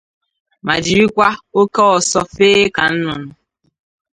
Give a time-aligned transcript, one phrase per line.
[0.65, 1.27] ma jirikwa
[1.59, 3.29] oke ọsọ fee ka nnụnụ